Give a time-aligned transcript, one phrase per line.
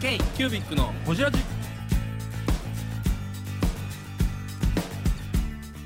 [0.00, 1.38] K キュービックのホジラジ。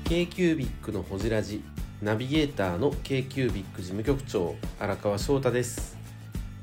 [0.05, 1.61] k q u b i c のほじラジ。
[2.01, 5.97] ナビゲーターの k q u b i c 事務局長荒川翔太です。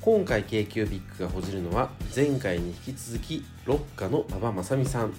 [0.01, 5.13] 今回 k q u b i c がほじるのは前回に引き続きロッカの馬場正美さん。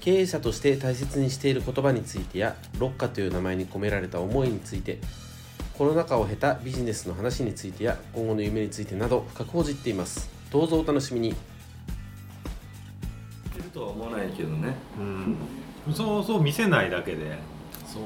[0.00, 4.98] 経営者として大切にしている言葉についてやロッカという名前に込められた思いについて
[5.78, 10.39] コロナ禍を経たビジネスの話についてや今後の夢についてなど深くほじっています。
[10.50, 11.28] どうぞお楽しみに。
[11.28, 11.32] い
[13.56, 14.74] るとは思わないけどね。
[14.98, 15.02] う
[15.90, 17.38] ん、そうそう見せないだけで。
[17.86, 18.02] そう。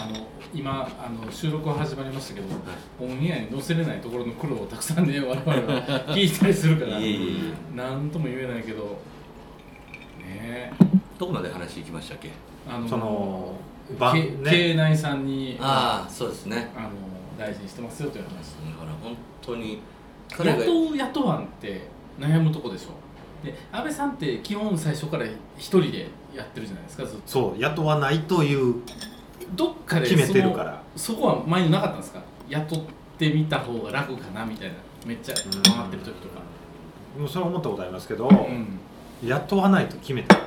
[0.00, 2.46] あの今あの収録は始まりましたけど、
[2.98, 7.16] オンエアに載せれないところの苦労をたくさんね我々は聞いたりするからいえいえ
[7.74, 8.96] いなんとも言えないけどね。
[10.24, 10.72] え
[11.18, 12.30] どこまで話行きましたっけ？
[12.66, 13.54] あのその
[13.98, 16.70] ばけね K9 さんにああそうですね。
[16.74, 16.88] あの
[17.38, 18.30] 大事にしてますよという話。
[18.30, 19.80] だから本当に
[20.36, 20.58] 彼が。
[20.58, 21.82] 雇う雇わんって
[22.18, 22.90] 悩むとこでしょ。
[23.46, 27.22] で安倍さんって基本最初から一人でやってるじゃないですかずっと。
[27.26, 28.74] そう雇わないという
[29.54, 30.82] どっかで決めてるから。
[30.96, 32.20] そこは前になかったんですか？
[32.48, 32.80] 雇っ
[33.18, 34.74] てみた方が楽かなみたいな。
[35.06, 36.40] めっちゃ回ってる時とか。
[37.16, 38.78] もうそれは思ったことありますけど、うん。
[39.22, 40.42] 雇わないと決めたうん。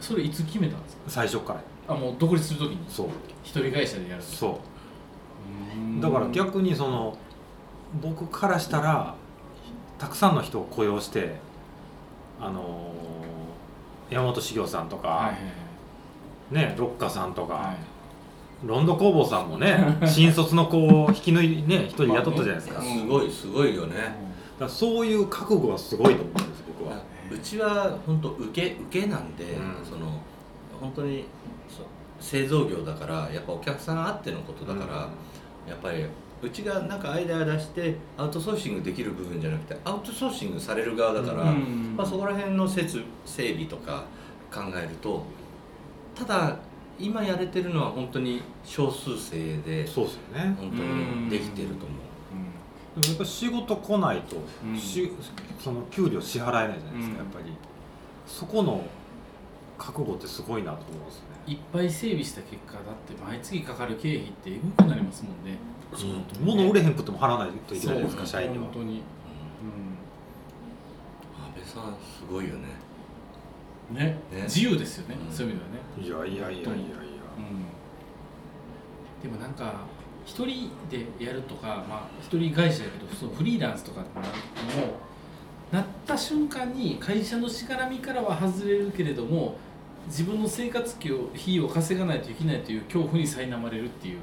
[0.00, 1.02] それいつ決めたんですか？
[1.06, 1.60] 最初から。
[1.86, 2.78] あもう独立する時に？
[2.88, 3.06] そう。
[3.44, 4.28] 一人会社でやると。
[4.28, 5.78] そう。
[5.78, 6.00] うん。
[6.00, 7.16] だから逆にその
[8.02, 9.14] 僕からしたら
[9.98, 11.36] たくさんの人を雇用して
[12.40, 12.94] あのー
[14.10, 15.36] 山本修行さんとか、はいはい
[16.50, 17.76] ねロッカさんとか、はい。
[18.64, 23.94] ロンド工房さんもね 新卒の子を引き抜いね一人雇ったじゃないですか,、すごいすごいよね。
[24.58, 26.98] らそういう覚悟はすごいと思うんです僕は、
[27.30, 29.84] うちは本当受け受けなんで、うん。
[29.84, 30.06] その
[30.80, 31.24] 本当に
[32.20, 34.96] 製造業だからやっぱお客さんあってのことだから、
[35.66, 36.04] やっぱり
[36.44, 44.04] うちがなんかアイデア出してアウトソーシングできる部分じゃなくてアウトソーシングされる側だから、うんまあ、そこら辺の設整備とか
[44.52, 45.24] 考えると
[46.14, 46.58] ただ
[46.98, 50.56] 今やれてるのは本当に少数生でそうですよね。
[50.58, 53.00] 本当にできてると思う。
[53.00, 54.78] でもやっぱ仕事来ないと、うん。
[54.78, 55.10] し
[55.58, 57.18] その給料支払えないじゃないですか、うん。
[57.18, 57.52] やっぱり。
[58.28, 58.84] そこの
[59.76, 61.34] 覚悟ってすごいなと思いますね。
[61.46, 65.58] いっぱい整備した結果だって毎月かかる経費ってエグくなりますもんね
[65.94, 66.10] そう
[66.40, 68.64] 物売れへんくても払わないといけないじゃないですかそう社員には。
[68.64, 69.02] 本当に。
[71.36, 72.60] 安倍さんすごいよね。
[73.90, 74.04] うんね。
[74.32, 74.42] ね。
[74.42, 75.34] 自由ですよね、うん。
[75.34, 76.26] そういう意味ではね。
[76.26, 76.94] いやいやいやいやいや。
[79.24, 79.80] でもなんか
[80.26, 84.98] 一人でやるとかまあ一人会社やけどそのフリーランスとかってなっても
[85.72, 89.56] なった瞬間に会社のしがらみからは外れるけれども
[90.08, 94.18] 自分の生活費を費を稼がないといけないという恐怖に苛まれるっていう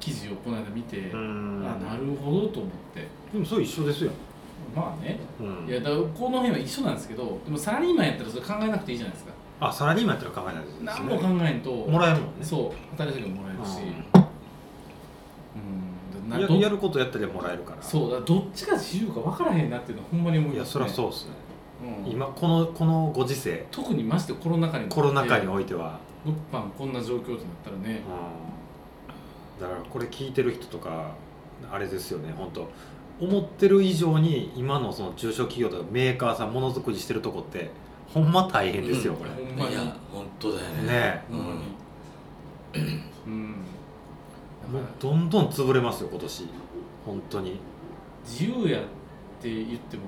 [0.00, 1.64] 記事をこの間見て、うん。
[1.66, 3.06] あなるほどと思って。
[3.32, 4.10] でもそれ一緒ですよ、
[4.74, 5.18] まあね。
[5.40, 5.68] うん。
[5.68, 9.32] いやだからこの辺は一緒なんですけどでもサラリーマンやったらそれ考えなくていいじゃないですか。
[9.60, 10.84] あサラリーマンやったら考えないですね。
[10.84, 12.44] 何も考えんともらえるもんね。
[12.44, 13.78] そう働いてももらえるし。
[15.54, 16.30] うん。
[16.30, 17.82] なやることやったらもらえるから。
[17.82, 21.30] そうだどっちが自由か分からへんなっていうのはほんまに思いいやます、そりゃそうっすね、
[22.06, 22.12] うん。
[22.12, 23.66] 今このこのご時世。
[23.70, 28.02] 特にましてコロナ禍にコロナ禍にいおいては、物販こんな状況となったらね。
[28.06, 28.57] うん、
[29.60, 31.14] だからこれ聞いてる人とか
[31.70, 32.68] あれですよね本当。
[33.20, 37.70] 思ってる以上に今のその中小企業とかメーカーさんものづくりしてるとこって
[38.12, 39.30] ほんま大変ですよ、これ。
[39.30, 39.72] ほんまに。
[39.72, 40.82] いや本当だよね。
[40.82, 41.24] ね。
[41.28, 41.40] ほん。
[43.26, 43.50] うん。
[44.72, 46.48] もうどんどん潰れますよ今年。
[47.04, 47.60] 本当に。
[48.24, 48.82] 自由やっ
[49.40, 50.02] て言っても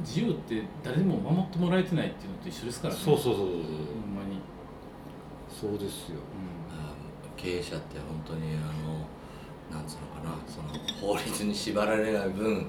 [0.00, 3.00] 自由って誰にも守ってもらえてないっていうのと一緒ですからね。
[3.00, 4.40] そうそうそうそうほんまに、
[5.48, 6.18] そうですよ。
[6.29, 6.29] あ
[7.40, 12.54] 経営者って本当にあのなんつうのかなその法律に縛られない分うん。
[12.54, 12.66] うん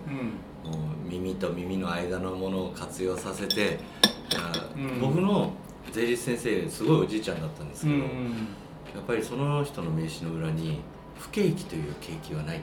[0.64, 3.80] もう耳と耳の間のものを活用させて
[4.36, 5.02] あうん。
[5.02, 5.52] 僕の
[5.92, 8.02] 税理士先生すごいおじいちゃんだったんですけど、うん
[8.94, 10.82] やっぱりその人の名刺の裏に
[11.18, 12.60] 不景気という景気はないっ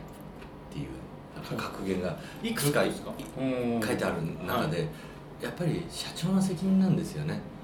[0.71, 0.88] ていう
[1.35, 4.17] なんか格言がいくつか書いてある
[4.47, 4.87] 中で、
[5.43, 7.35] やっぱり社長の責任なんですよね。
[7.35, 7.58] うん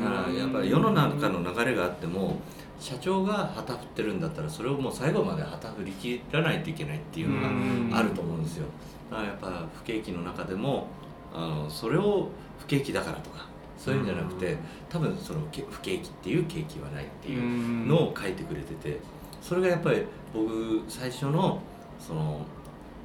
[0.00, 2.40] だからやっぱり世の中の流れがあっても
[2.78, 8.66] 社長が旗振ってるんだったらそれをもう最後まで旗振り切らないといけないっていうのがあると思うんですよ。
[9.10, 10.88] だからやっぱ不景気の中でも
[11.34, 12.28] あのそれを
[12.58, 13.46] 不景気だからとか
[13.78, 14.56] そういうんじゃなくて
[14.88, 18.98] 多分そのけ不景気っていう景気はないっていうのを書いてくれてて
[19.40, 20.02] それがやっぱり
[20.34, 21.60] 僕最初の
[22.00, 22.40] その、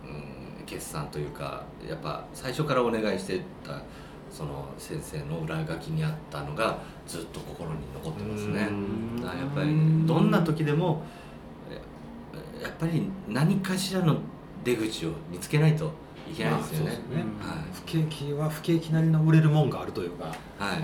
[0.04, 3.82] うん、決算というかやっぱ最初からお願いしてた
[4.32, 8.70] その先生の裏書きにあったのがずっと心に残ってますね。
[9.22, 9.76] だからやっぱり
[10.06, 11.04] どんな時でも
[11.70, 14.18] ややっぱり何かしらの
[14.64, 15.92] 出口を見つけないと
[16.32, 17.00] いけないですよね。
[17.74, 20.26] 不景気は不景気なりの売れるもんがあるというか。
[20.58, 20.84] はい、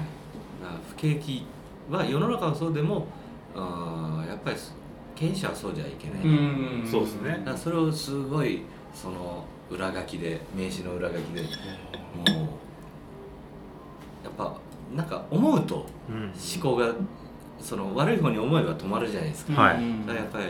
[0.90, 1.46] 不景気
[1.90, 3.08] は世の中はそうでも
[3.56, 4.58] あーやっぱり
[5.16, 6.86] 経営者はそうじゃいけない、うん。
[6.86, 7.30] そうですね。
[7.30, 8.64] だからそれをすごい
[8.94, 11.48] その裏書きで名刺の裏書きでも
[12.44, 12.50] う
[14.28, 14.58] やっぱ
[14.96, 16.24] なんか思うとうん。
[16.24, 16.32] 思
[16.62, 16.94] 考が
[17.60, 19.74] その悪い方に思えば止まるじゃないですか、だか
[20.08, 20.46] らやっぱり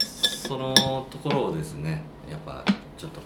[0.00, 0.74] その
[1.10, 2.64] ところをですねやっぱ
[2.96, 3.20] ちょっと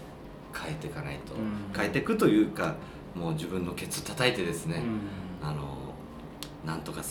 [0.53, 1.71] 変えていかないと、うん。
[1.75, 2.75] 変えていくというか
[3.15, 4.83] もう自分のケツ叩いてですね、
[5.41, 5.47] うん。
[5.47, 5.77] あの
[6.65, 7.01] なんとか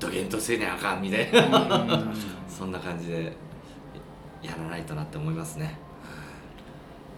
[0.00, 2.14] どげんとせなあかんみたいなうん
[2.48, 3.32] そんな感じで
[4.42, 5.78] やらないとなって思いますね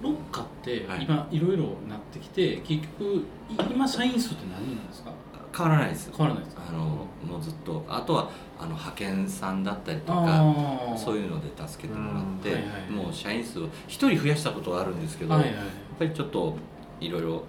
[0.04, 1.04] ロッカってはい。
[1.04, 5.10] 今いろいろなってきて結局い今社員数って何人なんですか？
[5.56, 6.62] 変わらないです変わらないですか？
[6.68, 7.84] あのもうずっと。
[7.88, 10.54] あとはあの派遣さんだったりとか
[10.96, 12.90] そういうので助けてもらって、うんはいはい。
[12.90, 15.54] もう社員数を1人増やしたことはあるんですけど、はいはい。
[15.54, 15.64] やっ
[15.98, 16.54] ぱりちょっと
[17.00, 17.42] いろいろ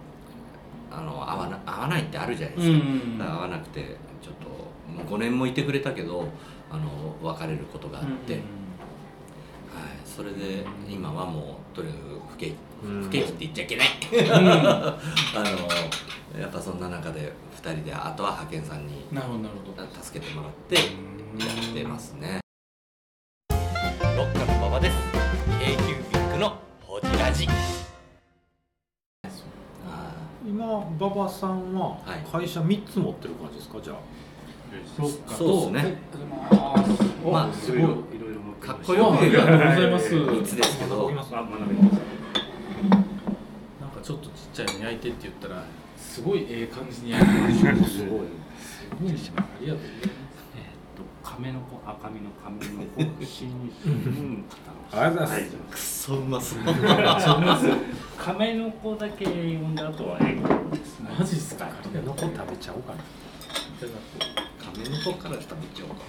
[0.92, 4.48] あの合わな合わないってあるじゃないでうんすか、だから合わなくてちょっと
[4.92, 6.28] もう5年もいてくれたけど
[6.72, 8.42] あの別れることがあって、はい、
[10.16, 13.88] それで今はもうとにかく不景気うん不景気って言っちゃいけない。
[14.32, 14.40] あ
[16.36, 20.04] のやっぱそんな中で2人であとは派遣さんになるほどなるほど。
[20.04, 22.40] 助けてもらってやってますね。
[23.50, 23.56] ロ
[24.24, 24.96] ッカの馬場です。
[25.60, 27.48] K q ビックのホジラジ。
[29.88, 30.14] あ
[30.48, 32.26] 今馬場さんははい。
[32.32, 33.80] 会社3つ持ってる感じですか？
[33.82, 33.98] じゃあ。
[35.00, 35.98] ロッカとそうですね。
[37.32, 37.82] まあすごい
[38.66, 40.16] かっこよくありがとうございます。
[40.16, 40.98] 3つですけど。
[41.02, 42.00] 学びますあ学べます。
[43.80, 45.64] なんかちょっとちっちゃいの焼いてって言ったら
[45.96, 47.86] すごいええ感じに焼いてるすごい。
[47.88, 49.12] すごい。
[49.12, 49.86] なありがとうございます。
[50.56, 51.80] えっと亀の子。
[51.90, 52.86] 赤身の亀の
[53.20, 53.26] 子。
[53.26, 53.94] 新春
[54.92, 56.60] ありがとうございますくそうまそう
[58.18, 58.96] 亀の子。
[58.96, 63.00] だけ読んだ後は英語ですねマジっすかありがとう残食べちゃおうかな
[64.74, 65.14] 亀の子。
[65.22, 66.00] から食べちゃおうかう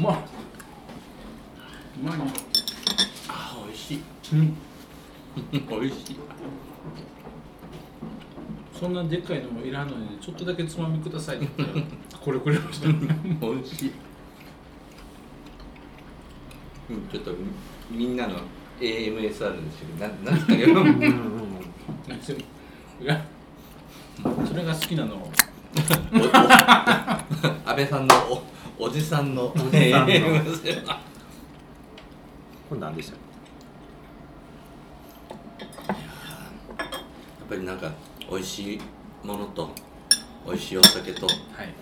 [0.00, 0.16] まい。
[2.00, 2.24] うまいな
[3.28, 4.02] あ美味しい。
[4.32, 4.56] うん。
[5.80, 6.16] 美味しい。
[8.78, 11.48] そんなでっかいのもいらんのにちょっとだけつまみくださいって。
[11.56, 11.84] 言ったら
[12.22, 12.94] これくれましたね。
[13.40, 13.92] 美味しい。
[16.90, 17.32] うんちょっと
[17.90, 18.34] みみんなの
[18.80, 19.46] AMSR です
[19.80, 21.16] けどななんですかねうんうんうん。
[23.02, 23.24] いや
[24.46, 25.30] それが好きなの。
[27.66, 28.42] 安倍さんの
[28.78, 30.14] おおじさんのおじさんの。
[32.68, 33.18] これ何でしたっ
[35.88, 35.94] や
[37.44, 37.92] っぱりなんか
[38.30, 38.80] 美味しい
[39.24, 39.70] ものと
[40.44, 41.32] 美味しいお酒とは
[41.62, 41.72] い。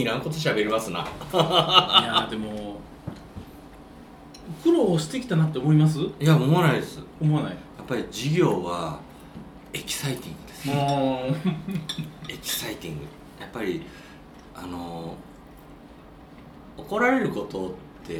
[0.00, 1.00] いらんこと喋りますな。
[1.00, 2.80] いやーでも
[4.62, 5.98] 苦労してきたなって思います？
[5.98, 7.00] いや思わないです。
[7.20, 7.52] 思わない。
[7.52, 9.00] やっぱり事業は
[9.72, 11.22] エキサイティングですも
[12.28, 13.02] エキサイティング。
[13.40, 13.82] やっぱり
[14.54, 15.16] あの
[16.76, 17.72] 怒られることっ
[18.06, 18.18] て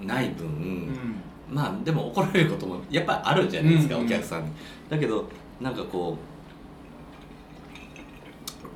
[0.00, 1.16] ない分、う、うん、
[1.50, 4.50] まあでも怒られることもやっぱりあるじゃないですか、うんうんお客さんに。
[4.88, 5.28] だけど
[5.60, 6.30] なんかこう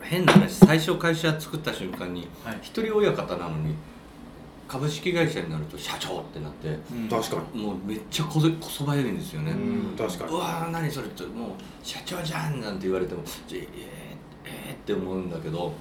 [0.05, 3.75] 変な話最初会社作った瞬間にはい、一人親方なのに
[4.69, 7.09] 株式会社になると社長ってなってうん。
[7.09, 10.31] け確かもうめっちゃこそこそばゆいんですよね、にうん確かに。
[10.33, 11.51] うわー何それってもう
[11.83, 13.69] 社長じゃんなんて言われてもえー、
[14.45, 15.73] えーって思うんだけど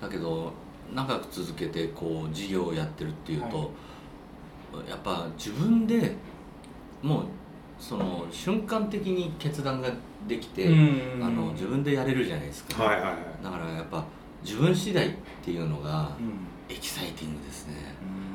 [0.00, 0.52] だけど
[0.94, 3.70] 長く続けてこう事業をやってるっていうと、
[4.88, 6.14] やっぱ自分で
[7.02, 7.22] もう
[7.78, 9.90] その瞬間的に決断が
[10.26, 13.44] できて、うんあの自分でやれるじゃないですか、はいはいはい。
[13.44, 14.04] だからやっぱ
[14.42, 15.12] 自分次第っ
[15.44, 16.56] ていうのがうん。
[16.68, 17.74] エキサイティングですね、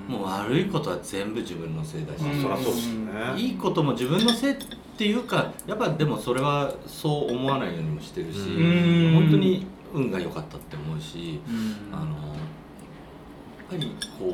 [0.07, 0.15] うん。
[0.15, 3.37] もう悪いことは全部自分のせいだし、うん。
[3.37, 4.55] いいことも自分のせいっ
[4.97, 9.13] ていうかやっぱでもそれはそう思わないようにもしてるしうん。
[9.15, 11.95] 本当に運が良かったって思うしうん。
[11.95, 14.29] あのやっぱりこう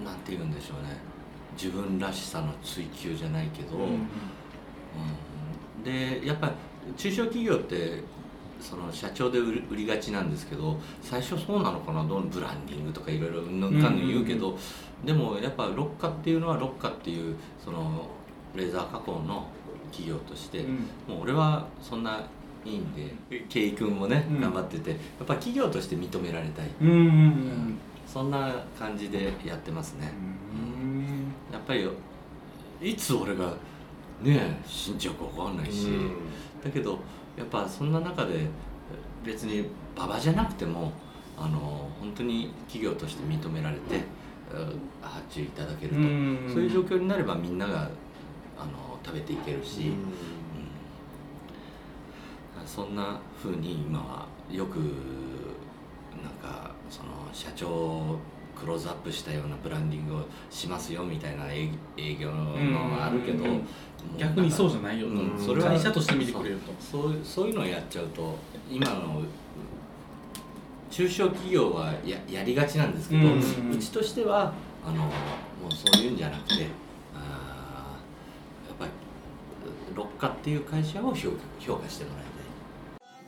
[0.00, 0.96] うんなんて言うんでしょうね。
[1.56, 3.86] 自分らしさの追求じゃないけど、うんう
[5.80, 5.82] ん。
[5.84, 6.52] でやっぱ
[6.96, 8.02] 中小企業って
[8.60, 12.04] その社長で売りがちなんですけど最初そうなのかな？
[12.04, 12.26] どう？
[12.28, 14.56] ブランディングとかいろいろうんぬんかんぬん言うけど、
[15.04, 18.08] でもやっぱロッカっていうのはロッカっていうその
[18.54, 19.46] レーザー加工の
[19.90, 20.74] 企業として、うん。
[21.08, 22.26] もう俺はそんな
[22.68, 23.14] いいんで
[23.48, 24.40] 圭一君もね、うん。
[24.40, 27.78] 頑張っててやっぱ企業として認められたい、うんうんうん。
[28.06, 30.12] そんな感じでやってますね、
[30.52, 31.32] うん。
[31.52, 31.88] やっぱり
[32.80, 33.54] いつ俺が
[34.22, 35.88] ね死んじゃうか分かんないし、
[36.62, 36.98] だけど
[37.36, 38.46] やっぱそんな中で
[39.24, 40.92] 別に馬場じゃなくても
[41.36, 44.02] あの本当に企業として認められてうん。
[45.02, 46.50] 発注いただけると、うん。
[46.52, 47.90] そういう状況になればみんなが
[48.58, 50.12] あの食べていけるし、うん
[52.68, 54.76] そんな風に今はよく
[56.22, 58.18] なんかその社長を
[58.54, 63.44] クローズアップしたようなブランディングをしますよみたいな営営業のあるけど、
[64.18, 65.06] 逆にそうじゃゃないよ。
[65.06, 66.72] と、うんそれは会社として見てくれると。
[66.78, 68.36] そうそういうのをやっちゃうと
[68.70, 69.22] 今の
[70.90, 74.52] 中小企業はややりがちなんですけど、ううんちとしては
[74.84, 75.08] あのも
[75.70, 76.66] うそういうんじゃなくて
[77.14, 78.90] あーやっぱり
[79.94, 82.37] 六花っていう会社を評価評価してもらい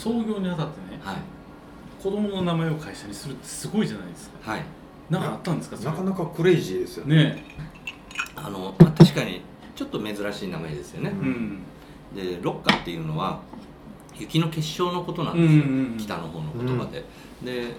[0.00, 1.16] 創業にあたってねはい。
[2.02, 4.52] 子供の名前を会社にするってすごいじゃないですか。
[4.52, 4.62] はい。
[5.10, 5.76] なんかあったんですか？
[5.76, 7.16] なかなかクレイジーですよね。
[7.16, 7.44] ね
[8.34, 9.42] あの、まあ、確かに
[9.76, 11.58] ちょっと珍しい名前ですよね、うん。
[12.16, 13.40] で六花っていうのは
[14.18, 17.04] 雪の結晶のことなんうんですよ、うんうん北の方の言葉で、
[17.42, 17.74] で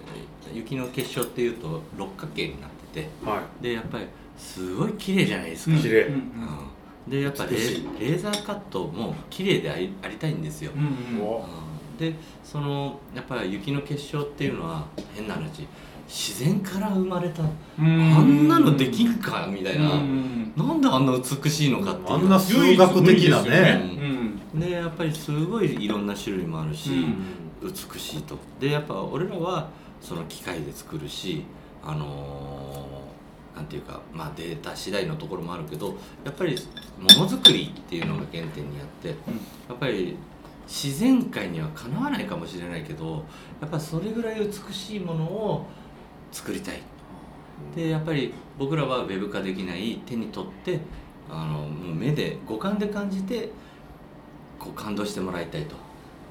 [0.53, 3.09] 雪の結晶っていうと六角形になってて。
[3.25, 4.05] はでやっぱり
[4.37, 6.01] すごい綺麗じゃないですか、綺麗。
[6.03, 6.21] うんうん
[7.07, 11.70] でやっぱレレーザーカットも綺麗でありありたいんですよ、うんうんうん
[12.01, 15.67] でそのやっぱり雪の結晶っていうのは変な話
[16.07, 18.13] 自然から生まれた、うん。
[18.13, 20.51] あんなのできんかみたいな、うん。
[20.57, 22.13] なんであんな美しいのかっていう。
[22.15, 23.81] あんな数学的なね。
[24.53, 24.59] うん。
[24.59, 27.05] でやっぱりすごいいろんな種類もあるし、
[27.61, 28.35] 美しいと。
[28.59, 29.69] でやっぱ俺らは
[30.01, 31.45] その機械で作るし
[31.83, 33.11] あのー
[33.55, 36.55] なんていうかまあデータ次第のところもあるけどやっぱり
[36.97, 39.13] ものづくりっていうのが原点にあって、や
[39.73, 40.17] っぱり
[40.67, 43.25] 自然界にはかなわないかもしれないけど
[43.59, 45.65] やっぱそれぐらい美しいものを
[46.31, 46.81] 作りたい。
[47.75, 50.79] でやっぱり僕らはウェブ化できない手に取って
[51.29, 53.51] あのもう目で五感で感じて
[54.57, 55.75] こう感動してもらいたいと。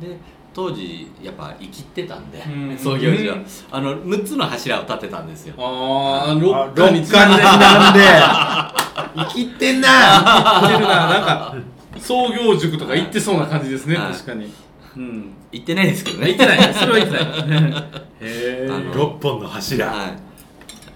[0.01, 0.17] で
[0.53, 2.77] 当時やっぱ生きってたんで、うん。
[2.79, 3.37] 創業時は。
[3.71, 5.55] あの6つの柱を立てたんですよ。
[5.57, 8.01] ああロあッカーに六冠になんで。
[9.15, 10.61] 生きってんな。
[10.63, 10.89] 似てるな。
[10.89, 11.55] なんか
[12.01, 14.13] 創業塾とか行ってそうな感じですねはい。
[14.13, 14.53] 確かに。
[14.97, 15.31] うん。
[15.53, 16.29] 言ってないですけどね。
[16.29, 16.75] 行ってない。
[16.75, 17.73] それは行ってない。
[18.21, 19.87] へえ六本の柱。
[19.87, 20.11] はい、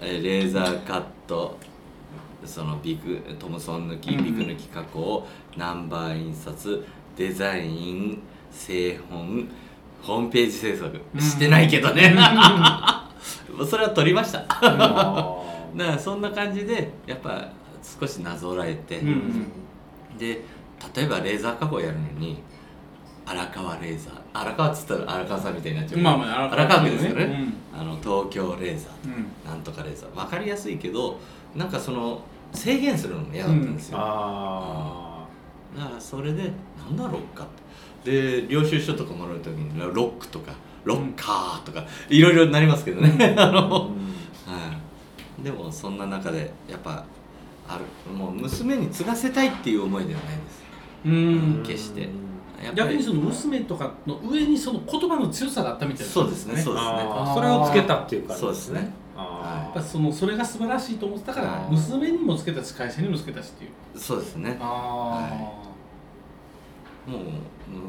[0.01, 1.59] えレーザーカット
[2.45, 4.25] そのビッグトムソン抜きうんうん。
[4.25, 8.19] ビッグ抜き加工、ナンバー印刷デザイン
[8.51, 9.49] 製本
[10.03, 11.01] ホームページ制作。
[11.15, 11.21] うん。
[11.21, 12.15] してないけどね。
[13.69, 14.41] それは取りました。
[14.47, 17.49] だかあらそんな感じでやっぱ
[18.01, 19.47] 少しなぞらえて、うん。
[20.19, 20.43] で
[20.95, 22.43] 例えばレーザー加工やるのに
[23.27, 26.01] 荒川レーザー荒川っつったら荒川さんみたいになっちゃう。
[26.01, 27.25] まあまあ荒川区ですよね、
[27.73, 27.81] うん。
[27.81, 29.27] あの東京レーザーうん。
[29.51, 30.15] なんとかレーザー。
[30.15, 31.19] 分かりやすいけど
[31.55, 32.21] なんかその
[32.53, 35.27] 制限するのも嫌だったんですよ、あ
[35.77, 37.65] だからそれでなんだロッカって。
[38.05, 40.53] で領収書とかもらう時にロックとか
[40.85, 44.79] ロッカーとかいろいろなりますけどね、 あーの、うんは
[45.41, 47.05] い、でもそんな中でやっぱ
[47.69, 48.13] ある。
[48.13, 50.63] もう娘に継がせたいっていう思いではないです。
[51.07, 51.63] うん。
[51.67, 52.03] 決して。
[52.63, 56.13] やっぱ逆にりその娘とかの上にその言葉の強さがあったみたいな。
[56.13, 56.57] そうですね。
[56.57, 56.93] そうですね。
[57.35, 58.93] それをつけたっていう感じそうですね。
[59.17, 61.73] あやっぱそのそれが素晴らしいと思ってたからはい。
[61.73, 63.71] 娘にもつけたし会社にもつけたしっていう。
[63.99, 64.57] そうですね。
[64.61, 65.63] あ
[67.07, 67.31] もうもう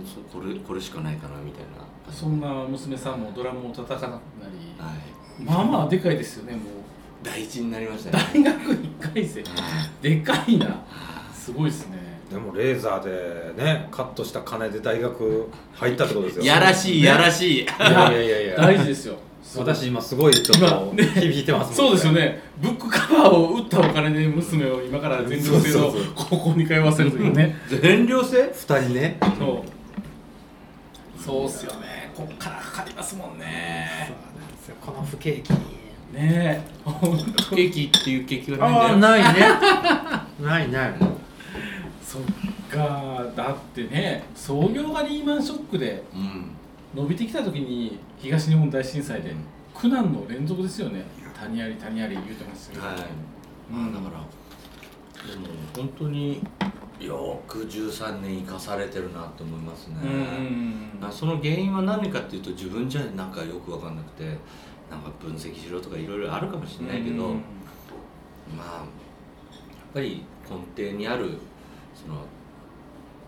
[0.05, 4.75] そこれこれしかないかなみたいなあそんな娘さんもドラムを叩かなくなり。
[4.77, 5.43] はい。
[5.43, 6.63] まあまあでかいですよねもう
[7.23, 8.23] 第一になりましたね。
[8.33, 9.43] 大学1回生。
[10.01, 10.83] でかいな。
[11.33, 11.97] すごいですね。
[12.29, 13.03] でもレーザー
[13.55, 16.45] でねカットした金で大学入ったってことですよ。
[16.45, 17.61] やらしいやらしい。
[17.63, 18.57] いやいやいやいや。
[18.57, 19.15] 大事ですよ。
[19.57, 22.41] 私今すごいちょっと響いてますそうですよね。
[22.57, 26.01] ブックカバーを売ったお金で娘を今から全寮制のそうそうそう。
[26.15, 27.55] 高校に通わせるというね。
[27.69, 28.51] 全寮制？
[28.51, 29.17] 二人ね。
[29.37, 29.63] そ
[31.19, 31.23] う。
[31.23, 32.11] そうっすよね。
[32.15, 34.11] こっからかかりますもんね。
[34.83, 35.53] この不景気
[36.13, 36.75] ねえ。
[37.55, 39.19] ケーキっていうケーキがないんだよ。
[39.19, 39.39] ないね。
[40.39, 40.93] ないない。
[42.01, 42.21] そっ
[42.69, 43.23] か。
[43.35, 46.51] だってね創業がリーマンショックでうん。
[46.95, 49.33] 伸びてきた時に東日本大震災で
[49.73, 51.03] 苦難の連続ですよね。
[51.37, 52.95] 谷あり谷あり言うてますよ、はい、
[53.71, 53.91] うん。
[53.91, 54.25] まあだから
[55.29, 56.41] でも本当に
[56.99, 64.37] よく13年生かされてるなと思いますね、うんまあその原因は何かっていうと自分じゃなんかよく分かんなくて
[64.89, 67.41] なんか分析しろとかいろいろあるかもしれないけど、うん。
[68.55, 68.85] まあやっ
[69.93, 71.37] ぱり根底にある
[71.95, 72.21] その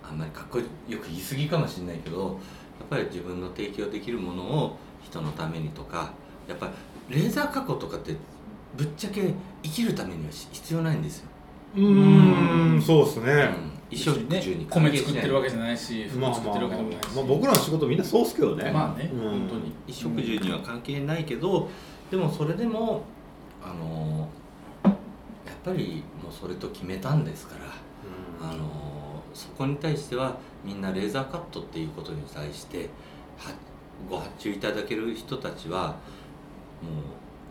[0.04, 0.66] あんまりかっこよ
[1.00, 2.40] く言い過ぎかもしれないけど
[2.80, 6.12] やっぱり自分の提供できるものを人のためにとか
[6.48, 6.70] やっぱ
[7.10, 8.16] りレーザー加工とかって
[8.76, 9.34] ぶっちゃけ
[9.64, 11.30] 生きるためにはし必要ないんですよ、
[11.76, 18.72] うーんそうですね、うん、衣食ね住に米作ってるわけけじゃないし服まあ作ってるわけでもないし、まあ、僕らの仕事みんなそうっすけどね。
[18.72, 19.20] まあね、うん。
[19.20, 19.74] 本当に。
[19.88, 21.70] 衣食住には関係ないけど
[22.12, 23.04] でもそれでも
[23.64, 24.30] あの
[24.84, 24.94] やっ
[25.64, 28.88] ぱりもうそれと決めたんですからあの
[29.34, 32.90] そこに対してはみんなレーザーカットっていうことに対して
[33.38, 33.52] は
[34.10, 35.96] ご発注いただける人たちは
[36.82, 36.90] も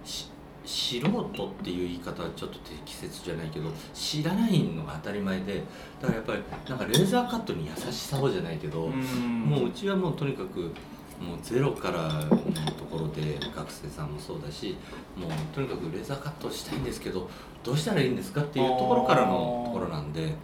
[0.04, 0.30] うし
[0.66, 5.62] 素人っていう言い方はちょっと適切じゃないけど知らないのが当たり前で
[6.00, 10.72] だからやっぱりなんかレーザーカットに優しさをじゃないけど、もううちはもうとにかく
[11.20, 12.28] もうゼロからの
[12.72, 14.76] ところで学生さんもそうだし
[15.16, 17.30] もうとにかくレーザーカットしたいんですけど
[17.62, 20.34] どうしたらいいんですかっていうところからのところなんで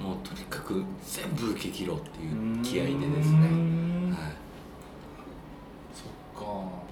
[0.00, 4.32] もうとにかく全部受け切ろうっていう気合でですね、うんはい、
[5.92, 6.88] そっか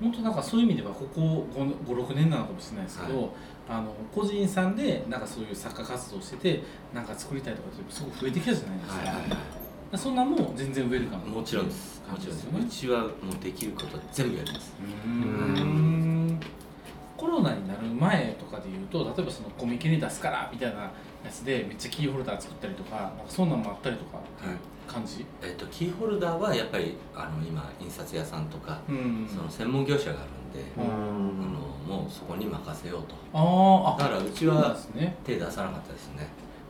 [0.00, 3.28] 本当なんかそういう意味ではここ56年なのかもしれないですけど、は
[3.68, 6.62] あの個人さんでなんかそういう作家活動してて
[6.94, 9.36] なんか作りたいとかってすごく増えてきたじゃないですか、はいはいは
[9.98, 14.72] そんなもん全然ウェルカムい、もちろんですもちろんですうちはもうできることは全部やります
[15.04, 16.19] うーん
[17.20, 20.90] コロナになる前とかで言うと例えばそのコミケに出すからみたいなや
[21.30, 24.18] つでめっちゃキーホルダー作ったりとかなんかそんなんもあったりとか
[24.86, 29.28] 感じ、えっとキーホルダーはやっぱりあの今印刷屋さんとか、うん。
[29.32, 33.14] その専門業者があるんで、うあのもうそこに任せようと。
[33.32, 33.96] あーあ。
[33.96, 34.76] だからうちは
[35.22, 36.26] 手出さなかったですね。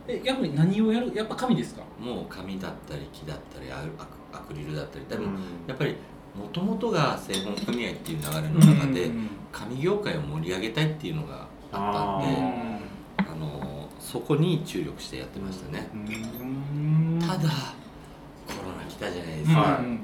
[0.07, 1.11] えやっぱり何をやる？
[1.15, 1.81] やっぱ紙ですか？
[1.99, 3.89] もう紙だったり木だったりアク
[4.37, 5.05] アクリルだったり。
[5.05, 5.33] でも、うん。
[5.65, 5.95] やっぱり
[6.35, 9.29] もともとが製本組合っていう流れの中で、うん。
[9.51, 17.19] 紙業界を盛り上げたいっていうのがあったんであのそこに注力してやってましたね、うん。
[17.19, 19.83] ただコロナ来たじゃないですか、はい。
[19.83, 19.99] うん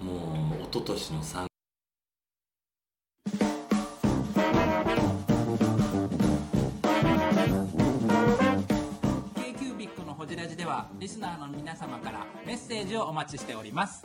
[0.00, 1.46] もう一昨年の3
[9.34, 14.04] k q b i c のホジラジではリスナーの皆様からメッセージをお待ちしております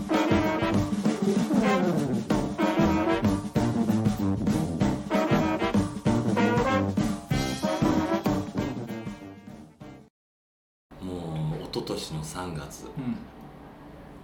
[12.01, 12.85] 年の3月。
[12.85, 13.17] うん。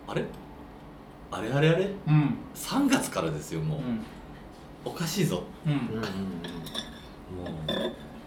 [0.07, 0.23] あれ？
[1.31, 1.85] あれあれあれ？
[1.85, 2.35] うん。
[2.55, 4.05] 3月からですよもう、うん。
[4.85, 5.43] おかしいぞ。
[5.65, 5.73] うん。
[5.73, 7.47] もう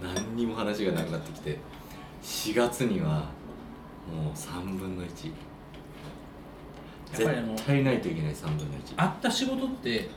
[0.03, 1.59] 何にも話がなくなってきて。
[2.23, 3.31] 4月には
[4.07, 5.33] もう3分の1や
[7.19, 10.11] っぱりあの絶対ないといけない3分の1あった仕事って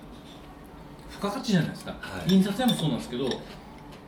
[1.10, 2.30] 付加価値じゃないですか、はい。
[2.30, 3.30] 印刷屋もそうなんですけど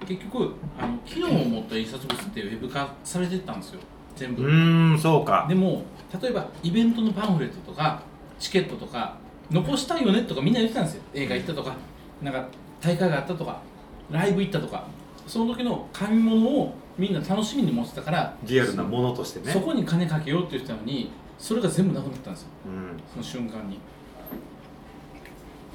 [0.05, 3.79] 結局あの機能を持った印刷物ってウェブ化されてったんですよ
[4.15, 5.45] 全部、うーんそうか。
[5.49, 5.84] でも
[6.21, 8.01] 例えばイベントのパンフレットとか
[8.39, 9.17] チケットとか
[9.51, 11.04] 残したいよねとかみんな言ってたんですよ。
[11.13, 11.75] 映画行ったとか
[12.21, 12.47] なんか
[12.82, 13.62] 大会があったとか
[14.10, 14.86] ライブ行ったとか。
[15.28, 19.51] その時の紙物をみんな楽しみに持ってたから、リアルなものとしてね。
[19.51, 22.49] そこに金かけようって言ってたのにそれが全部なくなったんですよ。
[22.67, 23.01] うん。
[23.12, 23.80] その瞬間に、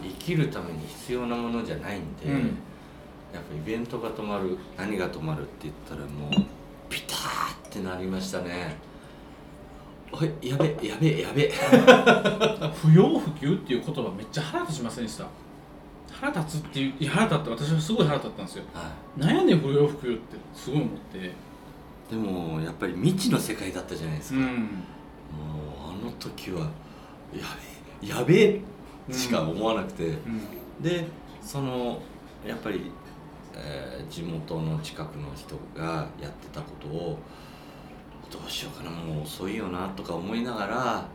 [0.00, 2.38] 生きるために必要なものじゃないんで、うん。
[3.34, 6.30] やっぱイベントが止まる何が止まるって言ったらもう
[6.88, 8.76] ピターってなりましたね。
[10.12, 11.52] おいやべやべやべ。
[12.82, 15.26] 不要不急っていう言葉めっちゃ腹立ちませんでした？
[16.12, 18.64] 腹立つっていう腹立って私はすごい腹立ったんですよ。
[18.74, 21.18] はなんやねん不要不急ってすごい思って。
[21.18, 21.30] い
[22.10, 24.84] でもやっぱり未知の世界だったじゃないですか、もううん
[26.02, 26.62] あの時は
[27.32, 27.44] や
[28.02, 28.60] べやべえ
[29.12, 30.42] しか思わなくて、うん。
[30.82, 31.06] で
[31.40, 32.02] その
[32.44, 32.90] やっぱり、
[33.54, 37.18] えー地元の近くの人がやってたことを
[38.30, 41.08] どうしようかなもう遅いよなとか思いながら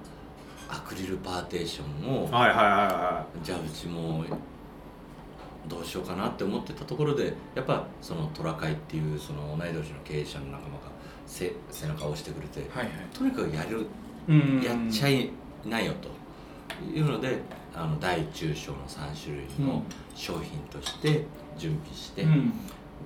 [0.68, 4.24] アクリルパーテーションをはいはいはいはじゃあうちも
[5.68, 10.80] どうしようかなって思ってたところでやっぱそのトラカイっていうその同い年の経営者の仲間が
[11.26, 12.94] 背背中を押してくれてはいはい。
[13.14, 13.86] とにかくやる
[14.28, 15.30] うんやっちゃい
[15.66, 16.10] なよと。
[16.94, 17.40] いうので
[17.74, 19.82] あの大中小の3種類の
[20.14, 21.26] 商品として
[21.58, 22.54] 準備して、うん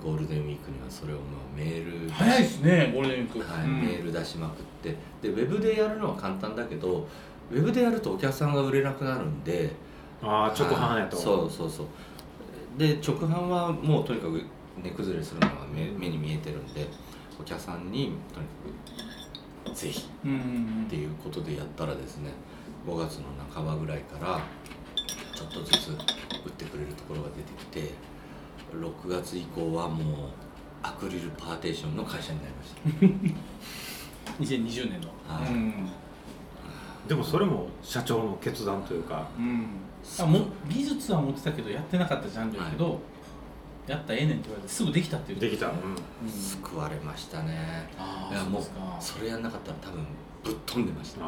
[0.04, 1.24] ゴールデンウィークにはそれをも
[1.54, 3.82] うメール出し早いですねゴールデンウィーク、はいうん。
[3.82, 7.08] メール出しまくってでウェブでやるのは簡単だけど
[7.52, 9.72] ウェブでやるとお客さんが売れなくなるんで
[10.22, 11.88] ああ直販やと、はいそうそうそう。
[12.78, 14.42] で直販はもうとにかく
[14.82, 16.88] 値崩れするのが目目に見えてるんで
[17.40, 18.46] お客さんにとに
[19.66, 22.30] かくぜひっていうことでやったらですね
[22.88, 24.40] 5月の半ばぐらいから
[25.36, 25.94] ちょっとずつ売
[26.48, 27.94] ってくれるところが出てきて
[28.74, 30.30] 6月以降はもう
[30.82, 32.80] アクリルパーテーションの会社になりました。
[34.40, 35.52] うん、2020年の、はい。
[35.52, 35.90] うん。
[37.08, 39.28] でもそれも社長の決断というか。
[39.38, 39.68] うん、
[40.20, 43.00] あも技術は持ってたけどやってなかったジャンルやけど、
[43.88, 45.40] やったらええねんって言われてすぐできたっていう。
[45.40, 45.74] できた、うん。
[45.74, 47.90] うん救われましたね。
[47.98, 49.18] あいやもうあそうですか。
[49.18, 50.06] それやんなかったら多分
[50.44, 51.26] ぶっ飛んでました。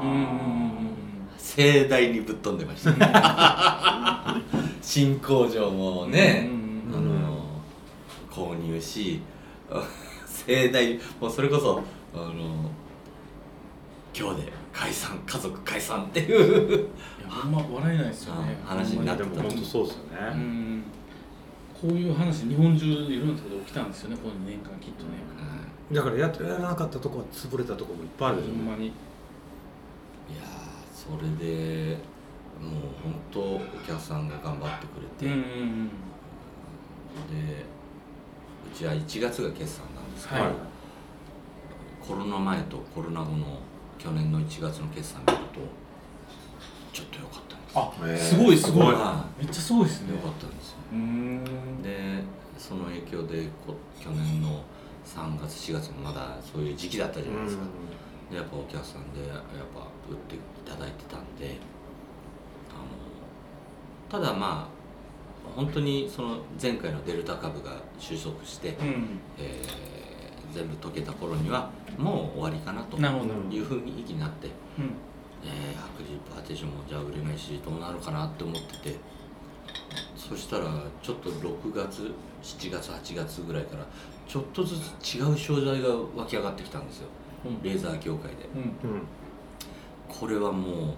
[1.38, 4.38] 盛大にぶっ飛んでました。
[4.82, 6.96] 新工場もね、うん。
[6.96, 7.21] あの
[8.32, 9.22] 購入し
[10.26, 11.82] 盛大にもうそれこそ
[12.14, 12.72] あの
[14.18, 16.80] 今日で解散家族解散っていう。
[16.80, 18.58] いやほんま笑えないですよね。
[18.66, 20.84] あ話になってたでも本当そうですよね、うん。
[21.74, 25.10] こういう話日本中いろんなところで起きたんですよねこの2年間きっとね。
[25.92, 28.42] だからやっやらなかったとこは潰れたとこもいっぱいある。
[28.42, 28.88] でしょほんまに。
[28.88, 30.48] いやー
[30.94, 31.98] それで
[32.62, 35.90] もう本当お客さんが頑張ってくれて、うんうん
[37.30, 37.81] でう
[38.76, 40.54] ちは1月が決算なんですけど、はい。
[42.06, 43.60] コロナ前とコロナ後の
[43.98, 45.60] 去年の1月の決算見ると
[46.92, 48.94] ちょっと良かったんですあ、すごいすごい。
[48.94, 50.14] はめっちゃすごいですね。
[50.16, 50.76] 良かったんです
[51.84, 52.24] で
[52.58, 54.64] その影響でこ去年の
[55.06, 57.64] 3月4月もまだそういう時期だったじゃないですか、
[58.30, 59.40] でやっぱお客さんでやっ
[59.74, 61.58] ぱ売っていただいてたんで
[62.70, 64.81] あのただまあ
[65.56, 69.20] 本当にその前回のデルタ株が収束して、うん。
[69.38, 69.92] えー
[70.54, 74.92] 全部解けた頃にはもう終わりかなという雰囲気になって、うん。
[75.46, 79.00] えーアクリルパーテーションもじゃあ売れないしどうなるかなって思ってて
[80.18, 80.66] そしたら
[81.02, 82.12] ちょっと6月
[82.44, 83.86] 7月8月ぐらいから
[84.28, 87.08] ちょっとずつ違う商材が湧き上がってきたんですよ。
[87.46, 87.64] うん。
[87.64, 88.50] レーザー業界で。
[88.54, 88.62] うん。
[88.62, 88.64] う
[88.98, 89.02] ん
[90.08, 90.96] これはも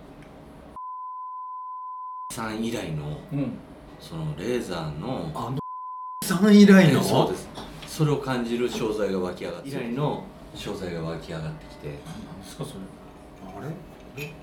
[2.32, 2.64] うさん。
[2.64, 3.58] 以来のうん
[4.04, 5.58] そのレーザーのあの
[6.22, 7.02] さん以来の？
[7.02, 7.48] そうです。
[7.88, 10.26] それを感じる商材が湧き上がって以来の？
[10.54, 11.88] 商材が湧き上がってきて。
[11.88, 12.80] 何ですかそれ？
[13.48, 13.62] あ
[14.18, 14.34] れ？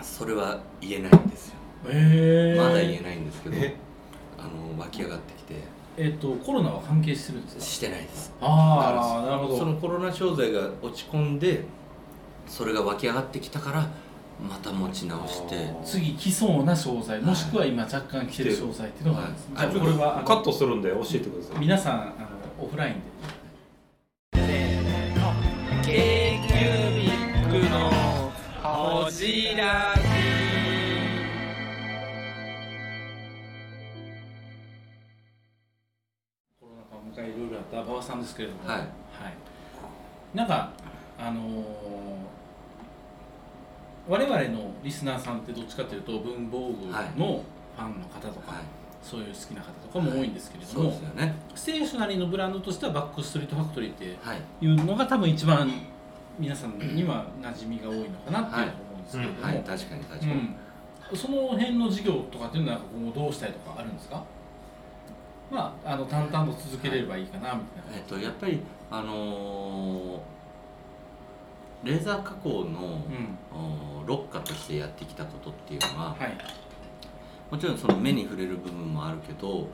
[0.00, 1.54] それは言えないんですよ。
[1.88, 3.74] ええまだ言えないんですけどえ？
[4.38, 5.54] あの湧き上がってきて。
[5.96, 7.60] えっとコロナは関係してるんですか？
[7.60, 8.32] してないです。
[8.40, 9.58] ああなるほど。
[9.58, 11.64] そのコロナ商材が落ち込んで
[12.46, 13.90] それが湧き上がってきたから
[14.40, 15.74] また持ち直して。
[15.84, 19.68] 次来そうな商材もしくは今若干来てる商材っていうのがあるんです、はい。
[19.68, 21.58] これはカットするんで教えてください。
[21.58, 22.04] 皆さんあ
[22.60, 23.00] のオフラインで。
[25.84, 27.90] k q b i c の
[28.62, 29.94] ほじら
[36.60, 38.68] コロナ禍を迎えいろいろあった馬場さんですけれども。
[38.68, 38.88] はい。
[40.34, 40.72] なんか
[41.18, 42.37] あのー
[44.08, 48.62] 我々のリスナーさんってどっちかというと文房具のファンの方とか、はい。
[49.00, 51.34] そういう好きな方とかも多いんですけれども、ですよね。
[51.54, 55.70] ステーショナリーのブランドとしてはバックストリートファクトリーってはいいうのが多分一番
[56.38, 59.56] 皆さんには馴染みが多いのかなっていうと思うんですけれども、はい。
[59.62, 60.34] 確かに確かに、う
[61.14, 64.24] ん、その辺の事業とかっていうのは今後どうしたいとかあるんですか？
[65.50, 70.18] まああの淡々と続けれればいいかなみたいな、えっとやっぱりあのー
[71.84, 73.38] レーザー加工の、うん。
[73.52, 76.38] お六花としてやってきたことっていうのは、はい。
[77.50, 79.68] もちろんその目に触れる部分もあるけど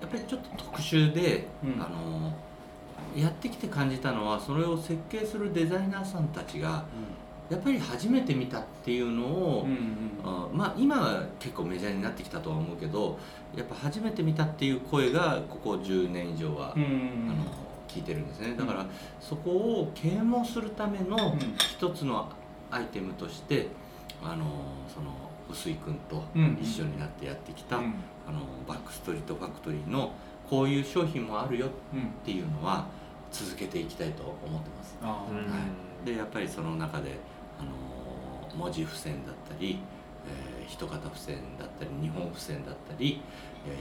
[0.00, 1.82] やっぱりちょっと特殊で、うん。
[1.82, 2.32] あの
[3.14, 6.84] やってきて感じたのはそれを設計するデザイナーさんたちが
[7.50, 9.78] やっぱり初めて見たっていうのを、うんうん
[10.24, 13.18] あまあ今は結構メジャーになってきたとは思うけど
[13.54, 16.88] やっぱ初めて見たっていう声がここ10年以上は、うんうん。
[17.30, 17.63] あの
[17.94, 18.54] 聞いてるんですね。
[18.56, 18.86] だから
[19.20, 21.38] そこを啓蒙するためのうん。
[21.56, 22.28] 一つの
[22.70, 23.68] アイテムとして
[24.22, 24.44] あの
[24.92, 25.12] その
[25.48, 26.58] 臼井君とうん。
[26.60, 27.94] 一緒になってやってきた、うん。
[28.26, 30.12] あのバックストリートファクトリーの
[30.48, 32.86] こういう商品もあるようんっていうのは
[33.30, 34.96] 続けていきたいと思ってます。
[35.00, 35.26] は
[36.02, 36.06] い。
[36.06, 37.12] でやっぱりその中で
[37.58, 37.70] あの
[38.56, 39.78] 文字付箋だったり
[40.74, 43.20] 一方付箋だったり日本付箋だったり、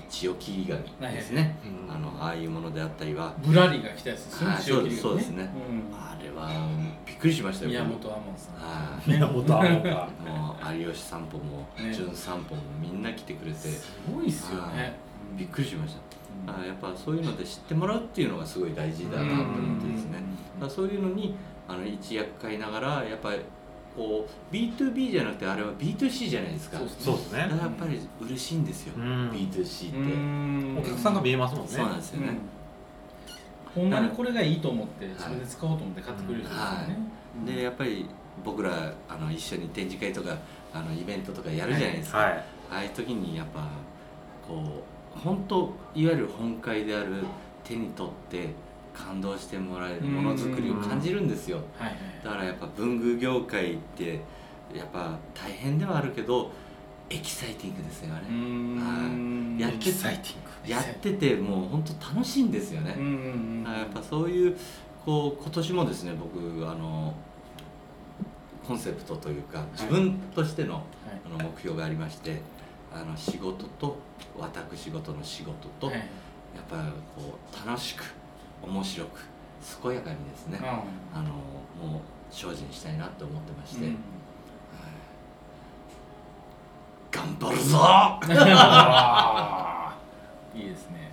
[0.10, 1.56] 千代切り紙ですね、
[1.90, 6.70] あのああいうものであったりはぶらりが来たやつですねはいそうですね、うんあれは
[7.06, 14.94] びっくりしましたよ宮本亞門さんはい宮本亞門かもう有吉散歩もね散歩もみんな来てくれてすごいっすよね
[15.36, 15.96] びっくりしまし
[16.46, 20.20] た、あやっぱそういうので知ってもらうっていうのがすごい大事だなと思ってですね、
[20.60, 21.36] だからそういうのに
[21.68, 23.40] あの一役買いながらやっぱり
[23.96, 26.78] こう B2B じゃなくてあれは B2C じゃないですか。
[26.78, 27.40] そうですね。
[27.40, 29.30] だからやっぱり嬉しいんですよ、うん。
[29.30, 30.78] B2C って、うん。
[30.80, 31.72] お客さんが見えますもんね。
[31.72, 32.38] そうなんですよね、
[33.76, 36.98] ほんまにこれがいいと思って自分で使おうと思って買ってくれる人ですよね、
[37.46, 38.08] でやっぱり
[38.44, 40.38] 僕らあの一緒に展示会とか
[40.74, 42.32] あのイベントとかやるじゃないですか、はい。
[42.72, 43.70] ああいう時にやっぱ
[44.48, 44.84] こ
[45.16, 47.24] う本当いわゆる本会である
[47.64, 48.50] 手に取って
[48.94, 51.58] 感動してもらえるものづくりを感じるんですよ。
[51.78, 51.98] はいはい。
[52.24, 54.22] だからやっぱ文具業界って
[54.74, 56.52] やっぱ大変ではあるけど
[57.10, 59.58] エキサイティングですよね、ん。
[59.60, 62.96] やってエキサイティングやっててもう本当楽しいんですよね、
[63.66, 64.58] やっぱそういう
[65.06, 67.14] こう今年もですね僕あの
[68.66, 70.84] コンセプトというか自分としての,、
[71.26, 72.42] あの目標がありまして
[72.94, 73.98] あの仕事と
[74.40, 75.96] 私事の仕事と、はい。
[76.56, 76.82] やっぱり
[77.16, 78.04] こう楽しく
[78.64, 79.20] 面白く
[79.84, 80.66] 健やかにですね、うん。
[81.20, 83.98] あのもう精進したいなと思ってまして、うん。
[87.12, 87.78] 頑張るぞ！
[90.56, 91.12] いいですね。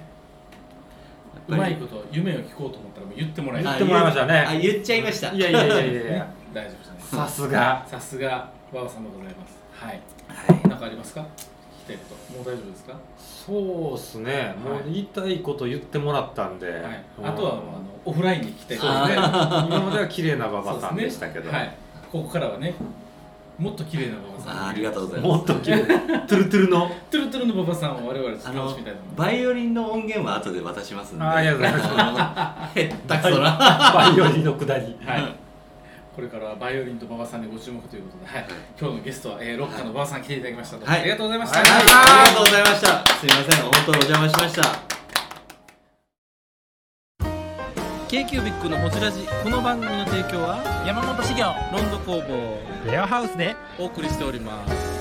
[1.49, 4.39] うまいこと夢を聞こうと思ったらもう言ってもらえあ言ってもらいましたね。
[4.49, 5.33] あ言っちゃいました。
[5.33, 6.27] いやいやいやいやいや。
[6.55, 7.19] 大丈夫ですね。
[7.19, 7.85] さすが。
[7.87, 9.59] さすが馬場さんでございます。
[9.85, 10.01] はい。
[10.29, 10.61] はい。
[10.69, 11.25] 何かありますか？
[11.93, 12.95] 聞きたいこともう大丈夫ですか？
[13.19, 14.55] そうっすね。
[14.63, 17.05] もう言いたいこと言ってもらったんで、はい。
[17.19, 17.27] うん。
[17.27, 19.27] あとはもうあのオフラインに聞きたいそうですね。
[19.69, 21.75] 今までは綺麗な馬場さんでしたけど、はい。
[22.13, 22.75] ここからはね
[23.59, 24.67] もっと綺麗な馬場さん。
[24.67, 25.37] あありがとうございます。
[25.37, 25.85] もっと綺麗。
[25.87, 26.91] トゥルトゥルの。
[27.11, 29.19] トゥルトゥルの馬場さんを我々ちょ楽しみたいと思います。
[29.19, 31.25] バイオリンの音源は後で渡しますんで。
[31.25, 32.79] あありがとうございます。
[32.79, 33.59] へったくそな。
[33.95, 34.97] バイオリンのくだり。
[35.05, 35.35] はい
[36.21, 38.47] これからはバイオリンと馬場さんにご注目ということで、はい、
[38.79, 41.01] 今日のゲストは、えー、ロッカーの馬場さん来ていただきましたはい。
[41.01, 43.15] ありがとうございました、はい、ありがとうございました。
[43.15, 43.63] すいません。
[43.63, 44.91] 本当お邪魔しました。
[48.07, 49.27] K q b i c のホジラジ。
[49.43, 55.00] この番組の提供は山本資源ロンド工房レアハウスでお送りしております